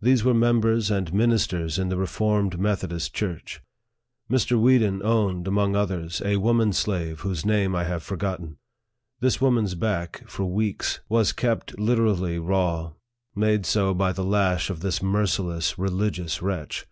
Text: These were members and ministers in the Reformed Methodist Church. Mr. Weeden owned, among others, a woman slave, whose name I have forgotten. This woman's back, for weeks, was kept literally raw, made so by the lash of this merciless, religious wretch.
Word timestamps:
These 0.00 0.22
were 0.22 0.32
members 0.32 0.92
and 0.92 1.12
ministers 1.12 1.76
in 1.76 1.88
the 1.88 1.96
Reformed 1.96 2.56
Methodist 2.56 3.12
Church. 3.12 3.60
Mr. 4.30 4.56
Weeden 4.56 5.02
owned, 5.02 5.48
among 5.48 5.74
others, 5.74 6.22
a 6.24 6.36
woman 6.36 6.72
slave, 6.72 7.22
whose 7.22 7.44
name 7.44 7.74
I 7.74 7.82
have 7.82 8.04
forgotten. 8.04 8.58
This 9.18 9.40
woman's 9.40 9.74
back, 9.74 10.22
for 10.28 10.44
weeks, 10.44 11.00
was 11.08 11.32
kept 11.32 11.80
literally 11.80 12.38
raw, 12.38 12.92
made 13.34 13.66
so 13.66 13.92
by 13.92 14.12
the 14.12 14.22
lash 14.22 14.70
of 14.70 14.82
this 14.82 15.02
merciless, 15.02 15.76
religious 15.76 16.40
wretch. 16.40 16.86